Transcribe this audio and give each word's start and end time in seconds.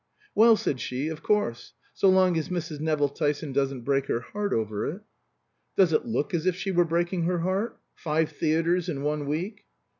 "Well," 0.33 0.55
said 0.55 0.79
she, 0.79 1.09
"of 1.09 1.21
course, 1.21 1.73
so 1.93 2.09
long 2.09 2.35
as 2.35 2.49
Mrs. 2.49 2.79
Nevill 2.79 3.07
Tyson 3.09 3.53
doesn't 3.53 3.81
break 3.81 4.07
her 4.07 4.21
heart 4.21 4.51
over 4.51 4.87
it." 4.87 5.01
"Does 5.77 5.93
it 5.93 6.07
look 6.07 6.33
as 6.33 6.47
if 6.47 6.55
she 6.55 6.71
were 6.71 6.85
breaking 6.85 7.25
her 7.25 7.41
heart? 7.41 7.77
Five 7.93 8.31
theatres 8.31 8.89
in 8.89 9.03
one 9.03 9.27
week." 9.27 9.65